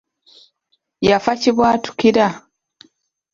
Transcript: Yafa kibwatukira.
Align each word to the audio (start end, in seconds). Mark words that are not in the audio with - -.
Yafa 1.07 1.31
kibwatukira. 1.41 2.25